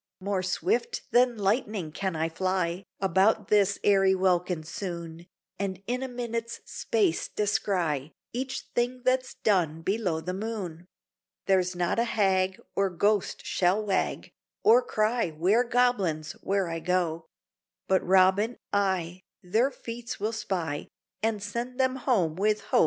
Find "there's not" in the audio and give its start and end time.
11.45-11.99